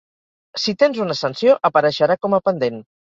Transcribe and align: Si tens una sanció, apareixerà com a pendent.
Si 0.61 0.73
tens 0.83 0.97
una 1.05 1.17
sanció, 1.19 1.53
apareixerà 1.71 2.17
com 2.27 2.37
a 2.39 2.41
pendent. 2.49 2.83